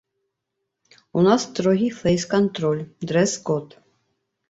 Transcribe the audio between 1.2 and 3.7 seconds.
нас строгі фэйс-кантроль, дрэс-код.